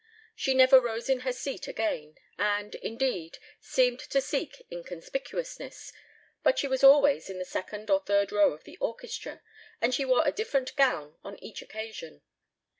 [0.35, 5.93] She never rose in her seat again, and, indeed, seemed to seek inconspicuousness,
[6.41, 9.43] but she was always in the second or third row of the orchestra,
[9.79, 12.23] and she wore a different gown on each occasion.